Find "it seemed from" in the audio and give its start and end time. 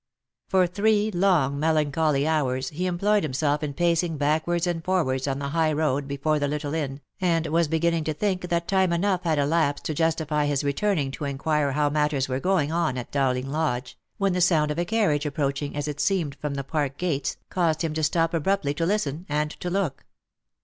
15.87-16.55